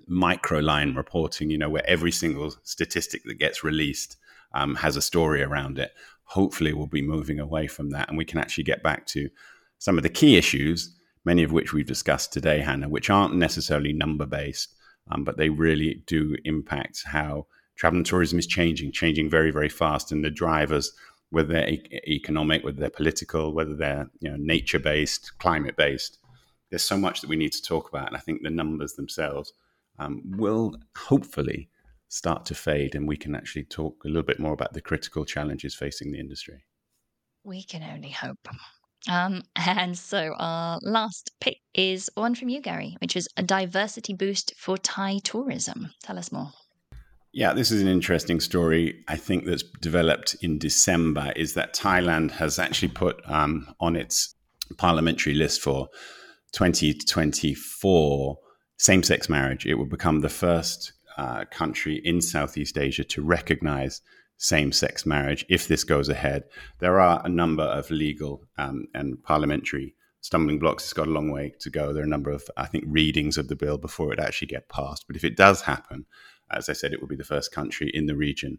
[0.06, 4.16] micro line reporting, you know, where every single statistic that gets released
[4.54, 5.92] um, has a story around it.
[6.24, 9.28] Hopefully, we'll be moving away from that and we can actually get back to
[9.78, 13.92] some of the key issues, many of which we've discussed today, Hannah, which aren't necessarily
[13.92, 14.74] number based,
[15.10, 19.68] um, but they really do impact how travel and tourism is changing, changing very, very
[19.68, 20.10] fast.
[20.10, 20.92] And the drivers,
[21.30, 26.18] whether they're e- economic, whether they're political, whether they're you know, nature based, climate based,
[26.70, 28.08] there's so much that we need to talk about.
[28.08, 29.52] And I think the numbers themselves
[29.98, 31.68] um, will hopefully
[32.08, 35.24] start to fade and we can actually talk a little bit more about the critical
[35.24, 36.64] challenges facing the industry.
[37.44, 38.48] We can only hope.
[39.08, 44.14] Um, and so our last pick is one from you, Gary, which is a diversity
[44.14, 45.92] boost for Thai tourism.
[46.02, 46.52] Tell us more.
[47.32, 49.04] Yeah, this is an interesting story.
[49.08, 51.32] I think that's developed in December.
[51.36, 54.34] Is that Thailand has actually put um, on its
[54.78, 55.88] parliamentary list for
[56.52, 58.38] 2024
[58.76, 59.66] same sex marriage.
[59.66, 64.02] It will become the first uh, country in Southeast Asia to recognize
[64.38, 66.44] same sex marriage if this goes ahead.
[66.78, 70.84] There are a number of legal um, and parliamentary stumbling blocks.
[70.84, 71.92] It's got a long way to go.
[71.92, 74.68] There are a number of, I think, readings of the bill before it actually get
[74.68, 75.06] passed.
[75.06, 76.04] But if it does happen,
[76.50, 78.58] as I said, it will be the first country in the region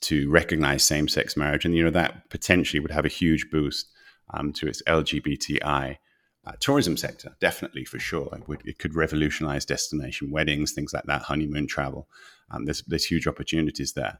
[0.00, 1.64] to recognize same sex marriage.
[1.64, 3.88] And, you know, that potentially would have a huge boost
[4.32, 5.98] um, to its LGBTI
[6.44, 8.28] uh, tourism sector, definitely for sure.
[8.32, 12.08] It, would, it, could revolutionize destination weddings, things like that, honeymoon travel.
[12.50, 14.18] Um, there's, there's huge opportunities there.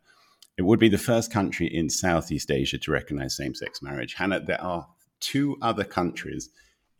[0.57, 4.14] It would be the first country in Southeast Asia to recognize same sex marriage.
[4.14, 4.87] Hannah, there are
[5.20, 6.51] two other countries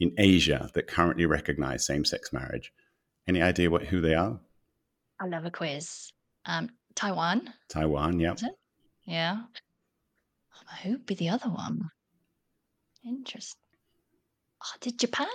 [0.01, 2.73] in Asia that currently recognize same sex marriage.
[3.29, 4.41] Any idea what who they are?
[5.21, 6.13] I love a quiz.
[6.47, 7.53] Um, Taiwan.
[7.69, 8.35] Taiwan, yeah.
[9.05, 9.43] Yeah.
[10.83, 11.91] Who would be the other one?
[13.07, 13.62] Interesting.
[14.63, 15.27] Oh, did Japan?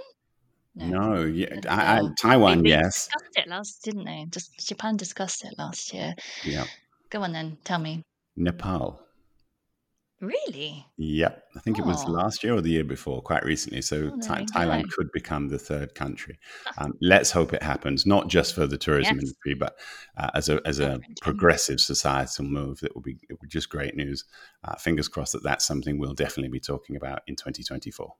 [0.75, 3.07] No, no yeah, I, I, Taiwan, they, they yes.
[3.07, 4.25] Discussed it last, didn't they?
[4.29, 6.13] Just Japan discussed it last year.
[6.43, 6.65] Yeah.
[7.09, 8.03] Go on then, tell me.
[8.35, 9.01] Nepal.
[10.19, 10.83] Really?
[10.97, 11.43] Yep.
[11.55, 11.83] I think oh.
[11.83, 12.11] it was oh.
[12.11, 13.81] last year or the year before, quite recently.
[13.81, 14.89] So oh, Thailand go.
[14.95, 16.39] could become the third country.
[16.79, 19.23] Um, let's hope it happens, not just for the tourism yes.
[19.23, 19.77] industry, but
[20.17, 22.79] uh, as a as a progressive societal move.
[22.79, 24.25] That will be it would just great news.
[24.63, 28.11] Uh, fingers crossed that that's something we'll definitely be talking about in 2024.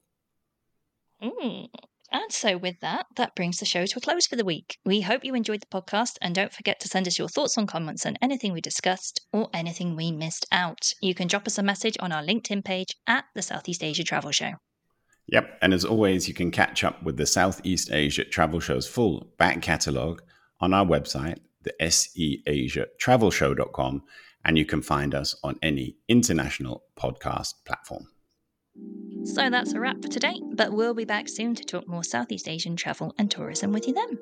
[1.21, 1.67] Mm.
[2.11, 4.77] And so, with that, that brings the show to a close for the week.
[4.85, 7.67] We hope you enjoyed the podcast and don't forget to send us your thoughts and
[7.67, 10.93] comments on anything we discussed or anything we missed out.
[11.01, 14.31] You can drop us a message on our LinkedIn page at the Southeast Asia Travel
[14.31, 14.53] Show.
[15.27, 15.57] Yep.
[15.61, 19.61] And as always, you can catch up with the Southeast Asia Travel Show's full back
[19.61, 20.21] catalogue
[20.61, 24.03] on our website, the seasiatravelshow.com,
[24.45, 28.07] and you can find us on any international podcast platform.
[29.25, 32.47] So that's a wrap for today, but we'll be back soon to talk more Southeast
[32.47, 34.17] Asian travel and tourism with you then.